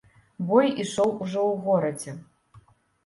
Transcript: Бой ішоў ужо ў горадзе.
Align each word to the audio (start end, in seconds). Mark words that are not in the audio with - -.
Бой 0.51 0.71
ішоў 0.83 1.09
ужо 1.23 1.41
ў 1.51 1.53
горадзе. 1.67 2.17